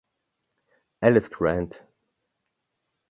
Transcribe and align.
Alice 1.03 1.27
Grant. 1.29 1.79